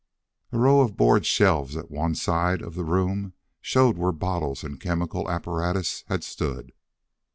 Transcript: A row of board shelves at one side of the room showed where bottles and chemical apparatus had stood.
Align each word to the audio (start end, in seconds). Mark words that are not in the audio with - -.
A 0.51 0.57
row 0.57 0.81
of 0.81 0.97
board 0.97 1.27
shelves 1.27 1.77
at 1.77 1.91
one 1.91 2.15
side 2.15 2.63
of 2.63 2.73
the 2.73 2.83
room 2.83 3.33
showed 3.61 3.99
where 3.99 4.11
bottles 4.11 4.63
and 4.63 4.81
chemical 4.81 5.29
apparatus 5.29 6.05
had 6.07 6.23
stood. 6.23 6.73